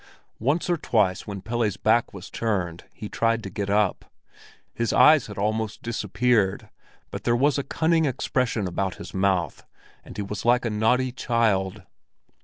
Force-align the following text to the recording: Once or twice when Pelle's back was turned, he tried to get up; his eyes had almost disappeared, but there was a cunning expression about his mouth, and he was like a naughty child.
Once 0.39 0.67
or 0.67 0.77
twice 0.77 1.27
when 1.27 1.43
Pelle's 1.43 1.77
back 1.77 2.11
was 2.11 2.31
turned, 2.31 2.85
he 2.91 3.07
tried 3.07 3.43
to 3.43 3.51
get 3.51 3.69
up; 3.69 4.05
his 4.73 4.91
eyes 4.91 5.27
had 5.27 5.37
almost 5.37 5.83
disappeared, 5.83 6.69
but 7.11 7.23
there 7.23 7.35
was 7.35 7.59
a 7.59 7.63
cunning 7.63 8.05
expression 8.05 8.65
about 8.67 8.95
his 8.95 9.13
mouth, 9.13 9.63
and 10.03 10.17
he 10.17 10.23
was 10.23 10.43
like 10.43 10.65
a 10.65 10.71
naughty 10.71 11.11
child. 11.11 11.83